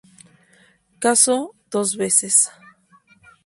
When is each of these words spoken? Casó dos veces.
Casó 0.97 1.51
dos 1.69 1.95
veces. 1.95 2.49